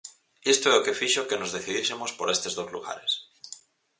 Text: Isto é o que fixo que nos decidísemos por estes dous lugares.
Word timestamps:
Isto 0.53 0.65
é 0.69 0.75
o 0.77 0.83
que 0.85 0.97
fixo 1.01 1.27
que 1.27 1.39
nos 1.41 1.53
decidísemos 1.57 2.11
por 2.17 2.27
estes 2.35 2.53
dous 2.57 2.73
lugares. 2.75 3.11